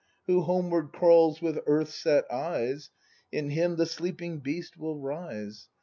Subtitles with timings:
[0.25, 2.89] Who homeward crawls with earth set eyes.
[3.31, 5.67] In him the sleeping beast will rise.